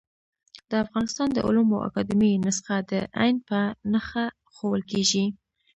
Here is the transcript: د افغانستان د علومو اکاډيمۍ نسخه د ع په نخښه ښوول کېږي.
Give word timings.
د 0.69 0.71
افغانستان 0.85 1.27
د 1.33 1.37
علومو 1.47 1.77
اکاډيمۍ 1.87 2.33
نسخه 2.45 2.75
د 2.91 2.93
ع 3.19 3.23
په 3.47 3.59
نخښه 3.91 4.25
ښوول 4.53 4.81
کېږي. 4.91 5.25